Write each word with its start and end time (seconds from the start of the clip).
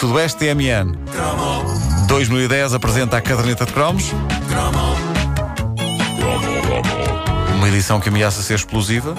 Sudoeste 0.00 0.38
TMN. 0.38 0.96
2010 2.08 2.72
apresenta 2.72 3.18
a 3.18 3.20
caderneta 3.20 3.66
de 3.66 3.72
cromos. 3.74 4.10
Uma 7.54 7.68
edição 7.68 8.00
que 8.00 8.08
ameaça 8.08 8.40
ser 8.40 8.54
explosiva. 8.54 9.14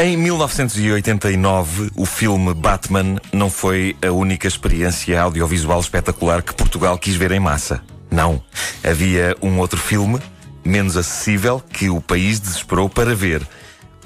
Em 0.00 0.16
1989, 0.16 1.90
o 1.96 2.06
filme 2.06 2.54
Batman 2.54 3.16
não 3.32 3.50
foi 3.50 3.96
a 4.00 4.12
única 4.12 4.46
experiência 4.46 5.20
audiovisual 5.20 5.80
espetacular 5.80 6.40
que 6.40 6.54
Portugal 6.54 6.96
quis 6.96 7.16
ver 7.16 7.32
em 7.32 7.40
massa. 7.40 7.82
Não. 8.08 8.40
Havia 8.88 9.36
um 9.42 9.58
outro 9.58 9.76
filme, 9.76 10.20
menos 10.64 10.96
acessível, 10.96 11.60
que 11.72 11.90
o 11.90 12.00
país 12.00 12.38
desesperou 12.38 12.88
para 12.88 13.12
ver. 13.12 13.44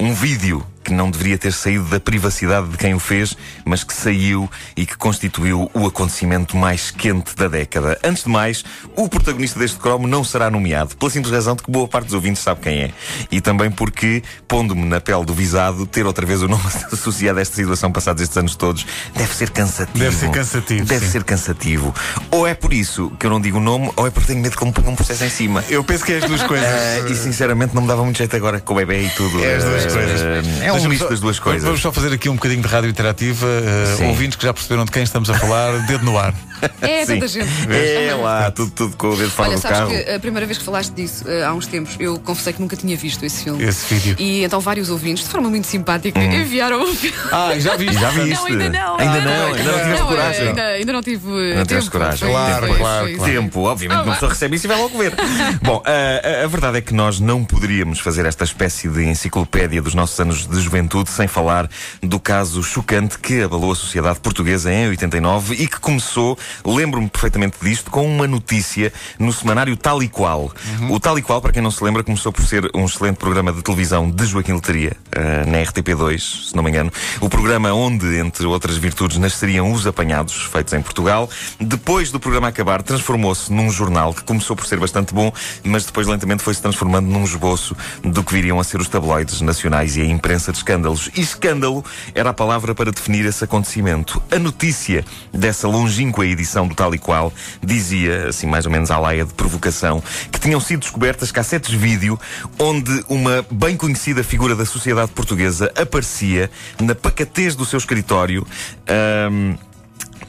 Um 0.01 0.15
vídeo 0.15 0.67
que 0.83 0.93
não 0.93 1.11
deveria 1.11 1.39
ter 1.39 1.53
saído 1.53 1.85
da 1.85 2.01
privacidade 2.01 2.69
de 2.69 2.77
quem 2.77 2.95
o 2.95 2.99
fez, 2.99 3.37
mas 3.65 3.85
que 3.85 3.95
saiu 3.95 4.51
e 4.77 4.85
que 4.87 4.97
constituiu 4.97 5.71
o 5.73 5.87
acontecimento 5.87 6.57
mais 6.57 6.91
quente 6.91 7.35
da 7.37 7.49
década. 7.49 7.99
Antes 8.05 8.25
de 8.25 8.31
mais, 8.31 8.65
o 8.97 9.09
protagonista 9.09 9.59
deste 9.59 9.79
cromo 9.79 10.07
não 10.07 10.25
será 10.25 10.51
nomeado, 10.51 10.97
pela 10.97 11.11
simples 11.11 11.33
razão 11.33 11.55
de 11.55 11.63
que 11.63 11.71
boa 11.71 11.87
parte 11.89 12.07
dos 12.07 12.15
ouvintes 12.15 12.43
sabe 12.43 12.61
quem 12.61 12.83
é. 12.83 12.91
E 13.31 13.41
também 13.41 13.71
porque, 13.71 14.23
pondo-me 14.49 14.85
na 14.85 15.01
pele 15.01 15.25
do 15.25 15.35
visado, 15.35 15.87
ter 15.87 16.07
outra 16.07 16.27
vez 16.27 16.43
o 16.43 16.49
nome 16.49 16.63
associado 16.93 17.39
a 17.39 17.43
esta 17.43 17.57
situação 17.57 17.91
passados 17.93 18.23
estes 18.23 18.37
anos 18.37 18.57
todos 18.57 18.87
deve 19.15 19.35
ser 19.35 19.51
cansativo. 19.51 19.99
Deve 19.99 20.17
ser 20.17 20.31
cansativo. 20.31 20.85
Deve 20.87 21.05
sim. 21.07 21.13
ser 21.13 21.25
cansativo. 21.25 21.95
Ou 22.31 22.47
é 22.47 22.55
por 22.55 22.73
isso 22.73 23.11
que 23.19 23.27
eu 23.27 23.31
não 23.31 23.41
digo 23.41 23.59
o 23.59 23.61
nome, 23.61 23.91
ou 23.97 24.07
é 24.07 24.11
porque 24.11 24.29
tenho 24.29 24.41
medo 24.43 24.57
que 24.57 24.65
me 24.65 24.73
ponham 24.73 24.93
um 24.93 24.97
processo 24.97 25.25
em 25.25 25.31
cima. 25.31 25.65
Eu 25.69 25.85
penso 25.85 26.05
que 26.05 26.13
é 26.13 26.19
as 26.19 26.25
duas 26.25 26.43
coisas. 26.43 26.67
Ah, 26.69 27.09
e 27.11 27.15
sinceramente 27.15 27.75
não 27.75 27.83
me 27.83 27.89
dava 27.89 28.05
muito 28.05 28.17
jeito 28.17 28.35
agora 28.37 28.61
com 28.61 28.73
o 28.73 28.77
bebê 28.77 29.03
e 29.03 29.11
tudo. 29.11 29.43
É 29.45 29.57
as 29.57 29.65
duas 29.65 29.87
Ah, 29.87 29.91
coisas. 29.91 30.21
É 30.63 30.72
um 30.75 30.89
misto 30.89 31.09
das 31.09 31.21
duas 31.21 31.39
coisas. 31.39 31.63
Vamos 31.65 31.81
só 31.81 31.93
fazer 31.93 32.13
aqui 32.13 32.29
um 32.29 32.35
bocadinho 32.35 32.63
de 32.63 32.69
rádio 32.69 32.91
interativa. 32.91 33.47
uh, 33.47 34.05
ouvintes 34.09 34.37
que 34.37 34.45
já 34.45 34.53
perceberam 34.53 34.85
de 34.85 34.91
quem 34.91 35.03
estamos 35.03 35.29
a 35.31 35.35
falar, 35.35 35.79
dedo 35.87 36.05
no 36.05 36.19
ar. 36.19 36.35
É, 36.81 37.05
Sim. 37.05 37.15
tanta 37.15 37.27
gente. 37.29 37.49
É 37.71 38.15
lá, 38.15 38.49
tudo, 38.53 38.71
tudo 38.71 38.97
com 38.97 39.09
o 39.09 39.17
dedo 39.17 39.31
fora 39.31 39.49
Olha, 39.49 39.57
do 39.59 39.61
sabes 39.63 39.79
carro. 39.79 39.91
que 39.91 40.11
a 40.13 40.21
primeira 40.21 40.47
vez 40.47 40.59
que 40.59 40.65
falaste 40.65 40.93
disso, 40.93 41.25
eh, 41.27 41.43
há 41.43 41.53
uns 41.53 41.67
tempos, 41.67 41.97
eu 41.99 42.21
confessei 42.21 42.53
que 42.53 42.61
nunca 42.61 42.77
tinha 42.77 42.97
visto 42.97 43.25
esse 43.25 43.43
filme. 43.43 43.65
Esse 43.65 43.93
vídeo. 43.93 44.15
E 44.19 44.45
então 44.45 44.61
vários 44.61 44.89
ouvintes, 44.89 45.25
de 45.25 45.31
forma 45.31 45.51
muito 45.51 45.67
simpática, 45.67 46.23
enviaram 46.23 46.81
o 46.85 46.95
filme. 46.95 47.17
Ah, 47.33 47.53
já 47.59 47.75
viste? 47.77 47.99
Já 48.01 48.11
viste? 48.11 48.35
Não, 48.35 48.47
ainda 48.47 48.69
não. 48.71 48.97
Ainda 48.97 49.21
não, 49.23 49.47
ainda 49.55 49.63
não 49.73 49.79
tiveste 49.81 50.03
eh, 50.03 50.07
coragem. 50.07 50.49
Ainda, 50.49 50.63
ainda 50.63 50.93
não 50.93 51.03
tive. 51.03 51.27
Não 51.27 51.67
tiveste 51.67 51.91
tempo. 51.91 51.91
coragem. 51.91 52.29
Claro, 52.31 52.67
foi- 52.69 52.77
claro, 52.79 53.05
foi- 53.07 53.15
claro. 53.17 53.33
Tempo, 53.33 53.61
obviamente, 53.63 53.99
Ah, 53.99 54.03
uma 54.05 54.13
pessoa 54.15 54.31
recebe 54.31 54.55
isso 54.57 54.67
e 54.67 54.69
vai 54.69 54.79
logo 54.79 54.97
ver. 54.99 55.15
Bom, 55.63 55.83
a, 55.85 56.43
a- 56.43 56.45
a 56.45 56.47
verdade 56.47 56.79
é 56.79 56.81
que 56.81 56.95
nós 56.95 57.19
não 57.19 57.45
poderíamos 57.45 57.99
fazer 57.99 58.25
esta 58.25 58.45
espécie 58.45 58.89
de 58.89 59.03
enciclopédia 59.05 59.83
dos 59.83 59.95
nossos 59.95 60.19
anos 60.21 60.47
de 60.47 60.61
juventude 60.63 61.11
sem 61.11 61.27
falar 61.27 61.69
do 62.03 62.19
caso 62.19 62.63
chocante 62.63 63.19
que 63.19 63.43
abalou 63.43 63.73
a 63.73 63.75
sociedade 63.75 64.21
portuguesa 64.21 64.73
em 64.73 64.89
89 64.89 65.55
e 65.55 65.67
que 65.67 65.79
começou, 65.81 66.39
lembro-me 66.65 67.09
perfeitamente 67.09 67.57
disto, 67.61 67.91
com 67.91 68.07
uma 68.07 68.27
notícia 68.27 68.93
no 69.19 69.33
semanário 69.33 69.77
Tal 69.77 70.03
e 70.03 70.09
Qual. 70.09 70.53
O 70.91 71.01
Tal 71.01 71.19
e 71.19 71.23
Qual, 71.23 71.41
para 71.41 71.53
quem 71.53 71.63
não 71.63 71.71
se 71.71 71.83
lembra, 71.83 72.03
começou 72.03 72.33
por 72.33 72.45
ser 72.45 72.71
um 72.75 72.85
excelente 72.85 73.17
programa 73.17 73.53
de 73.53 73.63
televisão 73.63 74.11
de 74.11 74.25
Joaquim 74.25 74.53
Leteria, 74.53 74.97
eh, 75.13 75.45
na 75.47 75.59
RTP2, 75.59 76.49
se 76.49 76.57
não 76.57 76.63
me 76.63 76.71
engano. 76.71 76.93
O 77.21 77.29
programa 77.29 77.73
onde, 77.73 78.17
entre 78.17 78.47
outras 78.47 78.77
virtudes, 78.77 79.19
nasceriam 79.19 79.73
os 79.73 79.87
apanhados, 79.87 80.45
feitos 80.45 80.73
em 80.73 80.83
Portugal. 80.83 81.29
Depois 81.61 82.11
do 82.11 82.21
programa 82.21 82.49
acabar, 82.49 82.83
transformou-se 82.83 83.53
num 83.53 83.71
jornal 83.71 84.15
que 84.15 84.23
começou 84.23 84.55
por 84.55 84.67
ser 84.67 84.79
bastante 84.79 85.13
bom, 85.13 85.33
mas 85.65 85.85
depois 85.85 86.07
lentamente 86.07 86.43
foi 86.43 86.55
se 86.55 86.63
transformando 86.63 87.09
num 87.09 87.25
esboço 87.25 87.77
do 88.03 88.23
que 88.23 88.33
viriam 88.33 88.61
a 88.61 88.65
ser 88.65 88.81
os 88.81 88.89
tabloides 88.89 89.41
nacionais 89.41 89.97
e 89.97 90.03
a 90.03 90.07
imprensa 90.07 90.52
de 90.53 90.59
escândalos. 90.59 91.11
E 91.17 91.21
escândalo 91.21 91.85
era 92.15 92.31
a 92.31 92.33
palavra 92.33 92.75
para 92.75 92.93
definir 92.93 93.25
esse 93.27 93.43
acontecimento. 93.43 94.23
A 94.31 94.39
notícia 94.39 95.05
dessa 95.33 95.67
longínqua 95.67 96.27
edição 96.27 96.69
do 96.69 96.75
Tal 96.75 96.95
e 96.95 96.99
Qual 96.99 97.33
dizia, 97.63 98.29
assim 98.29 98.47
mais 98.47 98.67
ou 98.67 98.73
menos 98.73 98.91
à 98.91 98.99
laia 98.99 99.25
de 99.25 99.35
provocação, 99.35 100.03
que 100.31 100.39
tinham 100.39 100.61
sido 100.61 100.81
descobertas 100.81 101.33
cassetes 101.33 101.75
vídeo 101.75 102.19
onde 102.59 103.05
uma 103.09 103.45
bem 103.51 103.77
conhecida 103.77 104.23
figura 104.23 104.55
da 104.55 104.65
sociedade 104.65 105.11
portuguesa 105.13 105.73
aparecia 105.77 106.51
na 106.81 106.95
pacatez 106.95 107.57
do 107.57 107.65
seu 107.65 107.79
escritório, 107.79 108.47
ahm, 108.87 109.57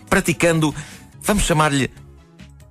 praticando, 0.10 0.74
vamos 1.22 1.44
chamar-lhe, 1.44 1.90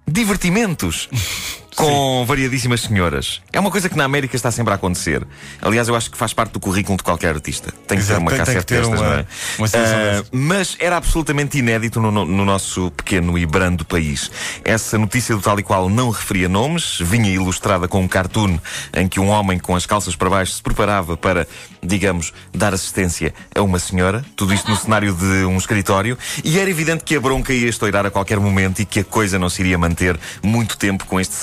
divertimentos. 0.07 1.09
Com 1.87 2.25
variadíssimas 2.27 2.81
senhoras. 2.83 3.41
É 3.53 3.59
uma 3.61 3.71
coisa 3.71 3.89
que 3.89 3.97
na 3.97 4.05
América 4.05 4.37
está 4.37 4.51
sempre 4.51 4.73
a 4.73 4.77
acontecer. 4.77 5.27
Aliás, 5.61 5.89
eu 5.89 5.95
acho 5.97 6.11
que 6.11 6.17
faz 6.17 6.33
parte 6.33 6.53
do 6.53 6.61
currículo 6.61 6.97
de 6.97 7.03
qualquer 7.05 7.35
artista. 7.35 7.73
Tem 7.87 7.99
que 7.99 8.05
Exato, 8.05 8.21
ter 8.21 8.23
uma 8.27 8.31
cassete 8.37 8.67
ter 8.67 8.81
destas, 8.81 8.99
uma- 8.99 9.09
não 9.09 9.19
é? 9.19 9.27
uma 9.59 9.69
dessas. 9.69 10.27
mas 10.33 10.77
era 10.79 10.97
absolutamente 10.97 11.59
inédito 11.59 12.01
no, 12.01 12.11
no- 12.11 12.25
no 12.25 12.45
nosso 12.45 12.91
pequeno 12.93 13.37
e 13.39 13.45
brando 13.47 13.85
país. 13.85 14.31
Essa 14.65 14.97
notícia 14.99 15.35
do 15.35 15.43
tal 15.43 15.59
e 15.59 15.63
qual 15.63 15.89
não 15.89 16.11
referia 16.11 16.49
nomes, 16.49 16.99
vinha 17.01 17.31
ilustrada 17.31 17.87
com 17.89 18.01
um 18.01 18.09
cartoon 18.09 18.59
em 18.95 19.09
que 19.09 19.19
um 19.21 19.29
homem 19.29 19.59
com 19.59 19.75
as 19.77 19.87
calças 19.87 20.15
para 20.17 20.31
baixo 20.31 20.53
se 20.53 20.63
preparava 20.63 21.17
para, 21.17 21.47
digamos, 21.83 22.33
dar 22.55 22.73
assistência 22.75 23.35
a 23.55 23.63
uma 23.63 23.79
senhora. 23.79 24.25
Tudo 24.37 24.55
isto 24.55 24.71
no 24.71 24.77
cenário 24.77 25.13
de 25.15 25.45
um 25.45 25.57
escritório. 25.57 26.17
E 26.45 26.59
era 26.59 26.71
evidente 26.71 27.05
que 27.05 27.17
a 27.17 27.21
bronca 27.21 27.53
ia 27.53 27.69
estourar 27.69 28.07
a 28.07 28.11
qualquer 28.11 28.39
momento 28.39 28.81
e 28.81 28.85
que 28.85 29.01
a 29.01 29.05
coisa 29.05 29.39
não 29.39 29.49
se 29.49 29.63
iria 29.63 29.77
manter 29.79 30.19
muito 30.43 30.77
tempo 30.77 31.05
com 31.07 31.19
este 31.21 31.35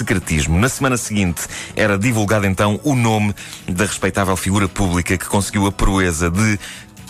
Na 0.60 0.70
semana 0.70 0.98
seguinte 0.98 1.42
era 1.76 1.98
divulgado 1.98 2.46
então 2.46 2.80
o 2.84 2.96
nome 2.96 3.34
da 3.68 3.86
respeitável 3.86 4.36
figura 4.38 4.68
pública 4.68 5.18
que 5.18 5.26
conseguiu 5.26 5.66
a 5.66 5.72
proeza 5.72 6.30
de 6.30 6.60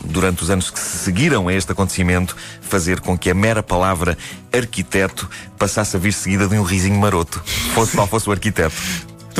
durante 0.03 0.43
os 0.43 0.49
anos 0.49 0.69
que 0.69 0.79
se 0.79 0.97
seguiram 0.99 1.47
a 1.49 1.53
este 1.53 1.71
acontecimento, 1.71 2.35
fazer 2.61 3.01
com 3.01 3.17
que 3.17 3.29
a 3.29 3.33
mera 3.33 3.61
palavra 3.61 4.17
arquiteto 4.53 5.29
passasse 5.57 5.97
a 5.97 5.99
vir 5.99 6.13
seguida 6.13 6.47
de 6.47 6.57
um 6.57 6.63
risinho 6.63 6.97
maroto. 6.97 7.41
Fosse 7.73 7.95
qual 7.95 8.07
fosse 8.07 8.29
o 8.29 8.31
arquiteto. 8.31 8.75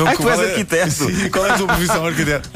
Então, 0.00 0.08
Ai, 0.08 0.16
tu 0.16 0.22
qual 0.22 0.32
és 0.32 0.40
é- 0.40 0.50
arquiteto. 0.52 0.90
Sim, 0.90 1.30
qual 1.30 1.46
é 1.46 1.50
a 1.50 1.56
tua 1.56 1.66
profissão, 1.66 2.06
arquiteto? 2.06 2.50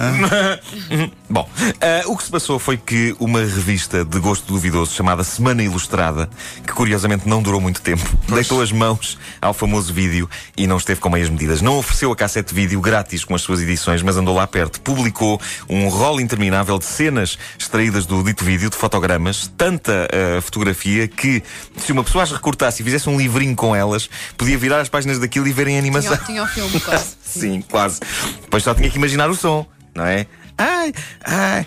Bom, 1.28 1.48
ah, 1.80 2.02
o 2.06 2.16
que 2.16 2.24
se 2.24 2.30
passou 2.30 2.58
foi 2.58 2.76
que 2.76 3.14
uma 3.18 3.40
revista 3.40 4.04
de 4.04 4.18
gosto 4.18 4.46
duvidoso 4.46 4.94
chamada 4.94 5.22
Semana 5.24 5.62
Ilustrada, 5.62 6.28
que 6.66 6.72
curiosamente 6.72 7.28
não 7.28 7.42
durou 7.42 7.60
muito 7.60 7.82
tempo, 7.82 8.04
deitou 8.28 8.62
as 8.62 8.72
mãos 8.72 9.18
ao 9.42 9.52
famoso 9.52 9.92
vídeo 9.92 10.28
e 10.56 10.66
não 10.66 10.76
esteve 10.76 11.00
com 11.00 11.10
meias 11.10 11.28
medidas. 11.28 11.60
Não 11.60 11.78
ofereceu 11.78 12.10
a 12.12 12.16
cassete 12.16 12.54
vídeo 12.54 12.80
grátis 12.80 13.24
com 13.24 13.34
as 13.34 13.42
suas 13.42 13.60
edições, 13.60 14.02
mas 14.02 14.16
andou 14.16 14.34
lá 14.34 14.46
perto. 14.46 14.80
Publicou 14.80 15.40
um 15.68 15.88
rol 15.88 16.20
interminável 16.20 16.78
de 16.78 16.84
cenas 16.86 17.38
extraídas 17.58 18.06
do 18.06 18.22
dito 18.22 18.44
vídeo, 18.44 18.70
de 18.70 18.76
fotogramas, 18.76 19.50
tanta 19.56 20.08
ah, 20.10 20.40
fotografia 20.40 21.06
que, 21.08 21.42
se 21.76 21.92
uma 21.92 22.04
pessoa 22.04 22.24
as 22.24 22.32
recortasse 22.32 22.80
e 22.80 22.84
fizesse 22.84 23.08
um 23.08 23.18
livrinho 23.18 23.54
com 23.54 23.76
elas, 23.76 24.08
podia 24.38 24.56
virar 24.56 24.80
as 24.80 24.88
páginas 24.88 25.18
daquilo 25.18 25.46
e 25.46 25.52
verem 25.52 25.76
a 25.76 25.78
animação. 25.78 26.16
Tinha, 26.16 26.26
tinha 26.26 26.44
o 26.44 26.46
filme 26.46 26.80
quase. 26.80 27.24
Sim, 27.40 27.62
quase. 27.70 28.00
Depois 28.42 28.62
só 28.62 28.74
tinha 28.74 28.88
que 28.90 28.96
imaginar 28.96 29.28
o 29.30 29.34
som, 29.34 29.66
não 29.94 30.04
é? 30.06 30.26
Ai, 30.56 30.92
ai, 31.24 31.66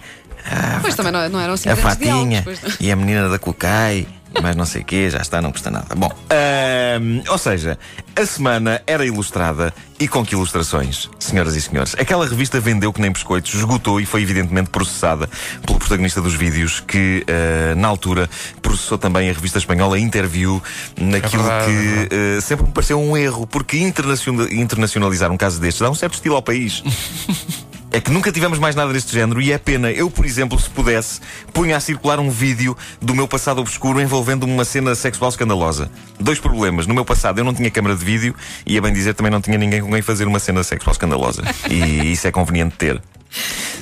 ah, 0.49 0.79
Pois 0.81 0.95
também 0.95 1.11
não, 1.11 1.27
não 1.29 1.39
eram 1.39 1.53
assim 1.53 1.69
a 1.69 1.75
fatinha 1.75 2.43
não. 2.45 2.73
e 2.79 2.91
a 2.91 2.95
menina 2.95 3.27
da 3.27 3.37
Cocai, 3.37 4.07
mas 4.41 4.55
não 4.55 4.65
sei 4.65 4.81
o 4.81 4.85
quê, 4.85 5.09
já 5.09 5.19
está, 5.19 5.41
não 5.41 5.51
custa 5.51 5.69
nada. 5.71 5.95
Bom, 5.95 6.11
ahm, 6.29 7.21
ou 7.29 7.37
seja, 7.37 7.77
a 8.15 8.25
semana 8.25 8.81
era 8.85 9.05
ilustrada 9.05 9.73
e 9.99 10.07
com 10.07 10.23
que 10.23 10.35
ilustrações, 10.35 11.09
senhoras 11.17 11.55
e 11.55 11.61
senhores. 11.61 11.95
Aquela 11.97 12.27
revista 12.27 12.59
vendeu 12.59 12.93
que 12.93 13.01
nem 13.01 13.11
biscoitos, 13.11 13.53
esgotou 13.55 13.99
e 13.99 14.05
foi 14.05 14.21
evidentemente 14.21 14.69
processada 14.69 15.27
pelo 15.65 15.79
protagonista 15.79 16.21
dos 16.21 16.35
vídeos 16.35 16.79
que, 16.79 17.25
ah, 17.27 17.75
na 17.75 17.87
altura, 17.87 18.29
processou 18.61 18.97
também 18.97 19.29
a 19.29 19.33
revista 19.33 19.57
espanhola 19.57 19.99
Interview 19.99 20.61
naquilo 20.99 21.43
verdade, 21.43 21.71
é 21.71 22.07
que. 22.07 22.37
Uh, 22.37 22.41
sempre 22.41 22.65
me 22.65 22.71
pareceu 22.71 22.99
um 22.99 23.17
erro, 23.17 23.47
porque 23.47 23.77
internaciona- 23.77 24.51
internacionalizar 24.51 25.31
um 25.31 25.37
caso 25.37 25.59
destes 25.59 25.81
dá 25.81 25.89
um 25.89 25.95
certo 25.95 26.13
estilo 26.15 26.35
ao 26.35 26.41
país. 26.41 26.83
É 27.97 27.99
que 27.99 28.11
nunca 28.11 28.31
tivemos 28.31 28.59
mais 28.59 28.75
nada 28.75 28.93
deste 28.93 29.11
género 29.11 29.41
e 29.41 29.51
é 29.51 29.57
pena. 29.57 29.89
Eu, 29.89 30.11
por 30.11 30.23
exemplo, 30.23 30.59
se 30.59 30.69
pudesse, 30.69 31.19
punha 31.51 31.75
a 31.75 31.79
circular 31.79 32.19
um 32.19 32.29
vídeo 32.29 32.77
do 33.01 33.15
meu 33.15 33.27
passado 33.27 33.59
obscuro 33.59 33.99
envolvendo 33.99 34.43
uma 34.43 34.63
cena 34.63 34.93
sexual 34.93 35.31
escandalosa. 35.31 35.89
Dois 36.19 36.39
problemas. 36.39 36.85
No 36.85 36.93
meu 36.93 37.03
passado 37.03 37.39
eu 37.39 37.43
não 37.43 37.55
tinha 37.55 37.71
câmara 37.71 37.95
de 37.95 38.05
vídeo 38.05 38.35
e, 38.67 38.77
a 38.77 38.81
bem 38.83 38.93
dizer, 38.93 39.15
também 39.15 39.31
não 39.31 39.41
tinha 39.41 39.57
ninguém 39.57 39.81
com 39.81 39.89
quem 39.89 40.03
fazer 40.03 40.27
uma 40.27 40.37
cena 40.37 40.63
sexual 40.63 40.91
escandalosa. 40.91 41.41
E 41.71 42.11
isso 42.11 42.27
é 42.27 42.31
conveniente 42.31 42.75
ter. 42.75 43.01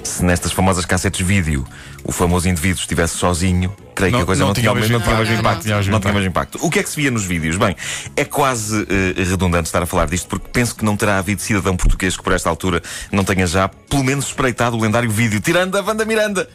Se 0.04 0.24
nestas 0.24 0.52
famosas 0.52 0.86
cassetes 0.86 1.25
vídeo 1.25 1.66
o 2.04 2.12
famoso 2.12 2.48
indivíduo 2.48 2.80
estivesse 2.80 3.18
sozinho, 3.18 3.75
creio 3.96 4.12
que 4.12 4.18
Não- 4.18 4.24
a 4.24 4.25
coisa 4.25 4.42
não 4.42 4.48
não, 4.48 4.54
tinha 4.54 4.72
o 4.72 4.75
mesmo 4.75 4.96
impacto. 4.98 5.68
Não 5.68 6.00
tinha 6.00 6.12
o 6.12 6.13
mesmo 6.13 6.28
o 6.28 6.31
impacto. 6.31 6.60
O 6.62 6.69
que 6.69 6.80
é 6.80 6.84
que 6.84 6.90
se 6.90 6.96
via 6.96 7.10
nos 7.10 7.25
vídeos? 7.25 7.57
Bem, 7.57 7.75
é 8.16 8.24
quase 8.24 8.86
eh, 8.90 9.24
redundante 9.24 9.66
estar 9.66 9.81
a 9.81 9.86
falar 9.86 10.06
disto, 10.06 10.28
porque 10.28 10.48
penso 10.54 10.75
que 10.75 10.86
não 10.86 10.96
terá 10.96 11.18
havido 11.18 11.42
cidadão 11.42 11.75
português 11.75 12.16
que 12.16 12.24
por 12.24 12.34
esta 12.34 12.50
altura 12.50 12.81
não 13.12 13.24
tenha 13.24 13.48
já, 13.48 13.68
pelo 13.68 14.04
menos, 14.04 14.28
espreitado 14.28 14.78
o 14.78 14.80
lendário 14.81 15.10
vídeo, 15.10 15.40
tirando 15.42 15.75
a 15.78 15.81
Wanda 15.81 16.06
Miranda. 16.06 16.48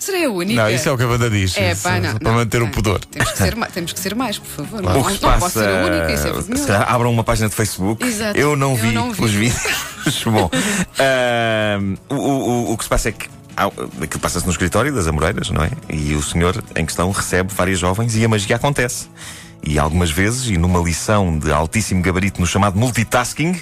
Serei 0.00 0.24
a 0.24 0.30
única. 0.30 0.62
Não, 0.62 0.70
isso 0.70 0.88
é 0.88 0.92
o 0.92 0.96
que 0.96 1.02
a 1.04 1.06
banda 1.06 1.30
diz. 1.30 1.56
É, 1.56 1.72
isso, 1.72 1.82
pá, 1.82 2.00
não, 2.00 2.14
para 2.16 2.28
não, 2.30 2.38
manter 2.38 2.60
o 2.62 2.64
não. 2.64 2.72
pudor. 2.72 2.98
Temos 3.04 3.30
que 3.32 3.38
ser, 3.38 3.54
temos 3.72 3.92
que 3.92 4.00
ser 4.00 4.14
mais, 4.16 4.38
por 4.38 4.48
favor. 4.48 4.82
Não, 4.82 5.00
O 5.00 5.04
que 5.04 5.12
se 5.12 5.22
não 5.22 5.28
passa. 5.28 5.40
posso 5.40 5.58
ser 5.60 5.68
a 5.68 5.84
única, 5.84 6.12
isso 6.12 6.26
é 6.26 6.32
vergonhoso. 6.32 6.72
abram 6.72 7.12
uma 7.12 7.22
página 7.22 7.48
de 7.48 7.54
Facebook. 7.54 8.04
Exato. 8.04 8.36
Eu 8.38 8.56
não 8.56 8.70
Eu 8.70 8.76
vi 8.76 8.92
não 8.92 9.12
vi. 9.12 9.22
os 9.24 9.30
vídeos. 9.30 9.62
Bom, 10.24 10.50
ahm, 10.98 11.94
o, 12.08 12.14
o- 12.14 12.72
o 12.72 12.76
que 12.78 12.84
se 12.84 12.90
passa 12.90 13.08
é 13.10 13.12
que. 13.12 13.28
Aquilo 13.56 14.20
passa-se 14.20 14.46
no 14.46 14.52
escritório 14.52 14.94
das 14.94 15.06
Amoreiras, 15.06 15.50
não 15.50 15.62
é? 15.62 15.70
E 15.92 16.14
o 16.14 16.22
senhor 16.22 16.64
em 16.74 16.86
questão 16.86 17.10
recebe 17.10 17.52
várias 17.54 17.78
jovens 17.78 18.16
e 18.16 18.24
a 18.24 18.28
magia 18.28 18.56
acontece. 18.56 19.08
E 19.62 19.78
algumas 19.78 20.10
vezes, 20.10 20.48
e 20.48 20.56
numa 20.56 20.80
lição 20.80 21.38
de 21.38 21.52
altíssimo 21.52 22.00
gabarito 22.00 22.40
no 22.40 22.46
chamado 22.46 22.78
multitasking, 22.78 23.60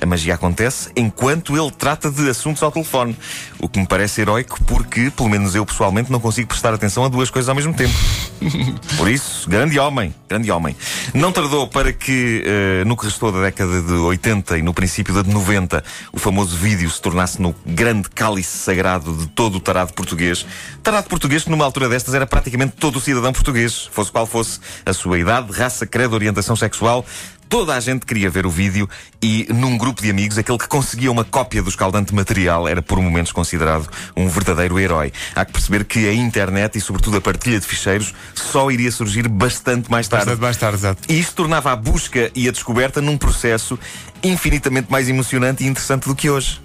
a 0.00 0.06
magia 0.06 0.34
acontece 0.34 0.90
enquanto 0.96 1.56
ele 1.56 1.70
trata 1.70 2.10
de 2.10 2.28
assuntos 2.28 2.62
ao 2.62 2.70
telefone. 2.70 3.16
O 3.58 3.68
que 3.68 3.78
me 3.78 3.86
parece 3.86 4.20
heroico 4.20 4.62
porque, 4.64 5.10
pelo 5.10 5.28
menos 5.28 5.54
eu 5.54 5.66
pessoalmente, 5.66 6.10
não 6.10 6.20
consigo 6.20 6.48
prestar 6.48 6.72
atenção 6.72 7.04
a 7.04 7.08
duas 7.08 7.30
coisas 7.30 7.48
ao 7.48 7.54
mesmo 7.54 7.74
tempo. 7.74 7.94
Por 8.96 9.10
isso, 9.10 9.48
grande 9.48 9.78
homem, 9.78 10.14
grande 10.28 10.50
homem. 10.50 10.76
Não 11.12 11.32
tardou 11.32 11.66
para 11.66 11.92
que, 11.92 12.42
eh, 12.44 12.84
no 12.84 12.96
que 12.96 13.04
restou 13.04 13.32
da 13.32 13.42
década 13.42 13.82
de 13.82 13.92
80 13.92 14.58
e 14.58 14.62
no 14.62 14.72
princípio 14.72 15.12
da 15.12 15.22
de 15.22 15.30
90, 15.30 15.82
o 16.12 16.18
famoso 16.18 16.56
vídeo 16.56 16.88
se 16.90 17.00
tornasse 17.00 17.40
no 17.42 17.54
grande 17.66 18.08
cálice 18.10 18.58
sagrado 18.58 19.14
de 19.14 19.26
todo 19.28 19.56
o 19.56 19.60
tarado 19.60 19.92
português. 19.92 20.46
Tarado 20.82 21.08
português 21.08 21.44
que, 21.44 21.50
numa 21.50 21.64
altura 21.64 21.88
destas, 21.88 22.14
era 22.14 22.26
praticamente 22.26 22.76
todo 22.76 22.96
o 22.96 23.00
cidadão 23.00 23.32
português, 23.32 23.88
fosse 23.92 24.12
qual 24.12 24.26
fosse 24.26 24.60
a 24.86 24.92
sua 24.92 25.18
idade, 25.18 25.52
raça, 25.52 25.86
credo, 25.86 26.14
orientação 26.14 26.54
sexual. 26.54 27.04
Toda 27.48 27.74
a 27.74 27.80
gente 27.80 28.04
queria 28.04 28.28
ver 28.28 28.44
o 28.46 28.50
vídeo 28.50 28.88
e, 29.22 29.46
num 29.50 29.78
grupo 29.78 30.02
de 30.02 30.10
amigos, 30.10 30.36
aquele 30.36 30.58
que 30.58 30.68
conseguia 30.68 31.10
uma 31.10 31.24
cópia 31.24 31.62
do 31.62 31.70
escaldante 31.70 32.14
material 32.14 32.68
era, 32.68 32.82
por 32.82 33.00
momentos, 33.00 33.32
considerado 33.32 33.88
um 34.14 34.28
verdadeiro 34.28 34.78
herói. 34.78 35.12
Há 35.34 35.44
que 35.44 35.52
perceber 35.52 35.84
que 35.84 36.06
a 36.08 36.12
internet 36.12 36.76
e, 36.76 36.80
sobretudo, 36.80 37.16
a 37.16 37.20
partilha 37.20 37.58
de 37.58 37.66
ficheiros 37.66 38.14
só 38.34 38.70
iria 38.70 38.92
surgir 38.92 39.28
bastante 39.28 39.90
mais 39.90 40.06
tarde. 40.06 40.26
Bastante 40.26 40.42
mais 40.42 40.56
tarde, 40.58 40.76
exato. 40.76 41.00
E 41.08 41.18
isto 41.18 41.34
tornava 41.34 41.72
a 41.72 41.76
busca 41.76 42.30
e 42.34 42.48
a 42.48 42.52
descoberta 42.52 43.00
num 43.00 43.16
processo 43.16 43.78
infinitamente 44.22 44.90
mais 44.90 45.08
emocionante 45.08 45.64
e 45.64 45.66
interessante 45.66 46.06
do 46.06 46.14
que 46.14 46.28
hoje. 46.28 46.60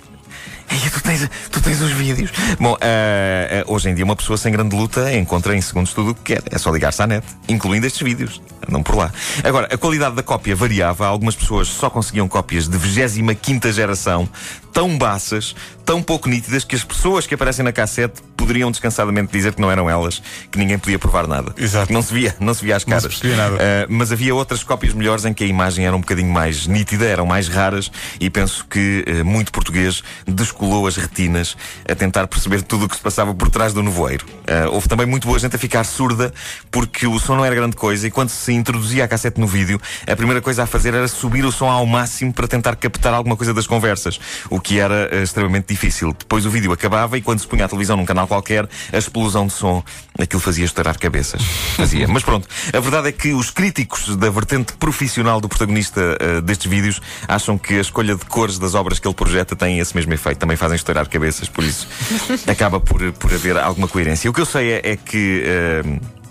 Ei, 0.70 0.90
tu, 0.90 1.02
tens, 1.02 1.30
tu 1.52 1.62
tens 1.62 1.82
os 1.82 1.92
vídeos. 1.92 2.32
Bom, 2.60 2.76
ah, 2.82 3.62
ah, 3.62 3.64
hoje 3.68 3.90
em 3.90 3.96
dia 3.96 4.04
uma 4.04 4.16
pessoa 4.16 4.38
sem 4.38 4.52
grande 4.52 4.76
luta 4.76 5.14
encontra 5.14 5.56
em 5.56 5.62
segundos 5.62 5.94
tudo 5.94 6.12
o 6.12 6.16
que 6.16 6.36
quer. 6.36 6.44
É 6.50 6.58
só 6.58 6.72
ligar-se 6.72 7.02
à 7.02 7.08
net, 7.08 7.26
incluindo 7.48 7.86
estes 7.86 8.02
vídeos. 8.02 8.42
Andam 8.68 8.82
por 8.82 8.96
lá. 8.96 9.12
Agora, 9.44 9.68
a 9.72 9.78
qualidade 9.78 10.16
da 10.16 10.24
cópia 10.24 10.56
variava. 10.56 11.06
Algumas 11.06 11.36
pessoas 11.36 11.68
só 11.68 11.90
conseguiam 11.90 12.28
cópias 12.28 12.68
de 12.68 12.78
25 12.78 13.72
geração, 13.72 14.28
tão 14.72 14.98
baças, 14.98 15.56
tão 15.86 16.02
pouco 16.02 16.30
nítidas, 16.30 16.64
que 16.64 16.76
as 16.76 16.84
pessoas 16.84 17.28
que 17.28 17.34
aparecem 17.36 17.64
na 17.64 17.72
cassete 17.72 18.22
poderiam 18.38 18.70
descansadamente 18.72 19.32
dizer 19.32 19.54
que 19.54 19.62
não 19.62 19.72
eram 19.72 19.90
elas, 19.90 20.22
que 20.52 20.58
ninguém 20.58 20.78
podia 20.78 21.00
provar 21.00 21.28
nada. 21.28 21.54
Exato. 21.58 21.94
Não 21.94 22.02
se 22.02 22.14
via, 22.14 22.36
não 22.40 22.54
se 22.54 22.64
via 22.64 22.76
as 22.76 22.86
Não 22.86 23.00
se 23.00 23.04
caras. 23.08 23.20
percebia 23.20 23.38
nada. 23.38 23.56
Uh, 23.56 23.60
mas 23.90 24.12
havia 24.12 24.36
outras 24.36 24.64
cópias 24.64 24.94
melhores 24.94 25.24
em 25.26 25.34
que 25.34 25.44
a 25.44 25.48
imagem 25.48 25.86
era 25.86 25.96
um 25.96 26.00
bocadinho 26.02 26.32
mais 26.32 26.68
nítida, 26.68 27.06
eram 27.06 27.26
mais 27.26 27.48
raras 27.48 27.92
e 28.20 28.30
penso 28.30 28.66
que 28.70 29.06
uh, 29.08 29.26
muito 29.26 29.52
português 29.52 30.04
descolou 30.28 30.88
as 30.88 30.98
retinas 30.98 31.56
a 31.90 31.96
tentar 31.96 32.28
perceber 32.28 32.62
tudo 32.64 32.86
o 32.86 32.90
que 32.90 32.96
se 32.96 33.02
passava 33.02 33.34
por 33.34 33.50
trás 33.50 33.72
do 33.74 33.82
nevoeiro. 33.82 34.26
Uh, 34.42 34.72
houve 34.72 34.88
também 34.90 35.06
muito 35.06 35.28
boa 35.28 35.40
gente 35.40 35.56
a 35.56 35.60
ficar 35.60 35.84
surda 35.84 36.34
porque 36.70 37.08
o 37.08 37.18
som 37.20 37.36
não 37.36 37.46
era 37.46 37.56
grande 37.56 37.76
coisa 37.76 38.08
e 38.08 38.12
quando 38.12 38.30
se 38.30 38.52
introduzia 38.52 39.06
a 39.06 39.08
cassete 39.08 39.40
no 39.40 39.48
vídeo, 39.48 39.80
a 40.06 40.16
primeira 40.16 40.42
coisa 40.42 40.64
a 40.64 40.66
fazer 40.66 40.94
era 40.94 41.08
subir 41.08 41.46
o 41.46 41.52
som 41.52 41.70
ao 41.70 41.86
máximo 41.86 42.34
para 42.34 42.48
tentar 42.48 42.76
captar 42.76 43.14
alguma 43.14 43.38
coisa 43.38 43.54
das 43.54 43.68
conversas, 43.68 44.20
o 44.50 44.60
que 44.60 44.80
era 44.80 45.24
extremamente 45.24 45.73
difícil. 45.74 46.16
Depois 46.18 46.46
o 46.46 46.50
vídeo 46.50 46.72
acabava 46.72 47.18
e 47.18 47.22
quando 47.22 47.40
se 47.40 47.48
punha 47.48 47.66
a 47.66 47.68
televisão 47.68 47.98
num 47.98 48.06
canal 48.06 48.28
qualquer, 48.28 48.68
a 48.92 48.98
explosão 48.98 49.48
de 49.48 49.54
som, 49.54 49.84
aquilo 50.18 50.42
fazia 50.42 50.66
estourar 50.66 50.98
cabeças. 50.98 51.42
Fazia. 51.76 52.08
Mas 52.08 52.24
pronto, 52.24 52.48
a 52.72 52.80
verdade 52.80 53.10
é 53.10 53.12
que 53.12 53.34
os 53.34 53.50
críticos 53.50 54.16
da 54.16 54.30
vertente 54.30 54.74
profissional 54.74 55.42
do 55.42 55.50
protagonista 55.50 56.02
uh, 56.02 56.42
destes 56.42 56.70
vídeos 56.70 57.02
acham 57.28 57.58
que 57.58 57.76
a 57.76 57.82
escolha 57.82 58.16
de 58.16 58.26
cores 58.26 58.60
das 58.60 58.76
obras 58.76 59.00
que 59.00 59.08
ele 59.08 59.16
projeta 59.16 59.56
tem 59.56 59.80
esse 59.80 59.96
mesmo 59.96 60.14
efeito. 60.14 60.38
Também 60.38 60.56
fazem 60.56 60.76
estourar 60.76 61.08
cabeças, 61.10 61.50
por 61.50 61.64
isso 61.64 61.88
acaba 62.48 62.80
por, 62.80 63.12
por 63.14 63.34
haver 63.34 63.58
alguma 63.58 63.88
coerência. 63.88 64.30
O 64.30 64.34
que 64.34 64.42
eu 64.42 64.46
sei 64.46 64.74
é, 64.74 64.92
é 64.92 64.96
que. 64.96 65.44
uh, 65.86 66.24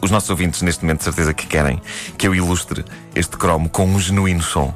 os 0.00 0.12
nossos 0.12 0.30
ouvintes, 0.30 0.62
neste 0.62 0.84
momento, 0.84 0.98
de 0.98 1.04
certeza 1.04 1.34
que 1.34 1.46
querem 1.46 1.80
que 2.16 2.28
eu 2.28 2.34
ilustre 2.34 2.84
este 3.14 3.36
cromo 3.36 3.68
com 3.68 3.84
um 3.84 3.98
genuíno 3.98 4.42
som 4.42 4.72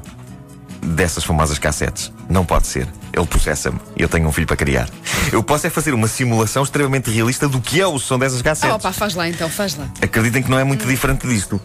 dessas 0.81 1.23
famosas 1.23 1.57
cassetes. 1.57 2.11
Não 2.29 2.45
pode 2.45 2.67
ser. 2.67 2.87
Ele 3.15 3.27
processa-me 3.27 3.79
e 3.95 4.01
eu 4.01 4.09
tenho 4.09 4.27
um 4.27 4.31
filho 4.31 4.47
para 4.47 4.55
criar. 4.55 4.89
Eu 5.31 5.43
posso 5.43 5.67
é 5.67 5.69
fazer 5.69 5.93
uma 5.93 6.07
simulação 6.07 6.63
extremamente 6.63 7.11
realista 7.11 7.47
do 7.47 7.61
que 7.61 7.79
é 7.79 7.85
o 7.85 7.99
som 7.99 8.17
dessas 8.17 8.39
Ah, 8.41 8.43
cassetes. 8.43 8.75
opa, 8.75 8.91
faz 8.91 9.13
lá 9.13 9.29
então, 9.29 9.47
faz 9.49 9.75
lá. 9.75 9.87
Acreditem 10.01 10.41
que 10.41 10.49
não 10.49 10.57
é 10.57 10.63
muito 10.63 10.85
diferente 10.87 11.27
disto. 11.27 11.61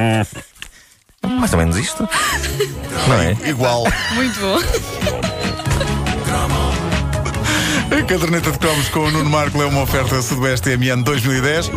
Mais 1.38 1.52
ou 1.52 1.58
menos 1.58 1.76
isto. 1.76 2.08
Não 3.08 3.20
é? 3.20 3.36
Igual. 3.48 3.84
Muito 4.14 4.40
bom. 4.40 4.58
A 7.90 8.02
caderneta 8.02 8.52
de 8.52 8.58
cromos 8.58 8.88
com 8.88 9.00
o 9.00 9.10
Nuno 9.10 9.28
Marco 9.30 9.60
é 9.60 9.66
uma 9.66 9.82
oferta 9.82 10.20
Sudoeste 10.22 10.76
MN 10.76 11.02
2010. 11.02 11.70